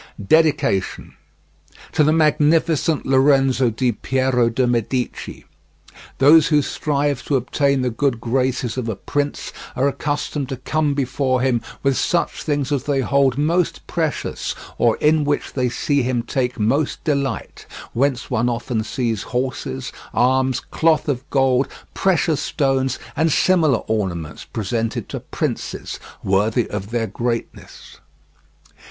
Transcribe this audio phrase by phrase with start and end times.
[0.25, 1.13] DEDICATION
[1.91, 5.45] To the Magnificent Lorenzo Di Piero De' Medici
[6.17, 10.95] Those who strive to obtain the good graces of a prince are accustomed to come
[10.95, 16.01] before him with such things as they hold most precious, or in which they see
[16.01, 22.97] him take most delight; whence one often sees horses, arms, cloth of gold, precious stones,
[23.15, 27.99] and similar ornaments presented to princes, worthy of their greatness.